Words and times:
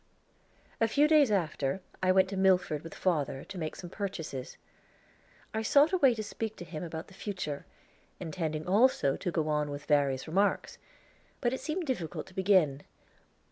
A 0.79 0.87
few 0.87 1.07
days 1.07 1.29
after, 1.29 1.79
I 2.01 2.11
went 2.11 2.27
to 2.29 2.35
Milford 2.35 2.81
with 2.83 2.95
father, 2.95 3.43
to 3.43 3.57
make 3.59 3.75
some 3.75 3.91
purchases. 3.91 4.57
I 5.53 5.61
sought 5.61 5.93
a 5.93 5.97
way 5.99 6.15
to 6.15 6.23
speak 6.23 6.55
to 6.55 6.65
him 6.65 6.83
about 6.83 7.05
the 7.07 7.13
future, 7.13 7.67
intending 8.19 8.65
also 8.65 9.15
to 9.17 9.29
go 9.31 9.47
on 9.47 9.69
with 9.69 9.85
various 9.85 10.27
remarks; 10.27 10.79
but 11.39 11.53
it 11.53 11.59
seemed 11.61 11.85
difficult 11.85 12.25
to 12.25 12.33
begin. 12.33 12.81